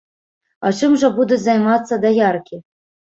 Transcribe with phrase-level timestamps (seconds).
[0.69, 2.59] А чым жа будуць займацца даяркі?